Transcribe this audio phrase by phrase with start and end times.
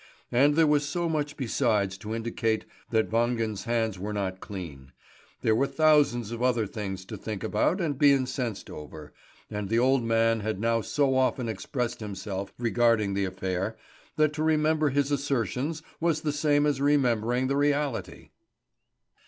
[0.31, 4.91] And there was so much besides to indicate that Wangen's hands were not clean;
[5.43, 9.13] there were thousands of other things to think about and be incensed over,
[9.51, 13.77] and the old man had now so often expressed himself regarding the affair,
[14.15, 18.31] that to remember his assertions was the same as remembering the reality.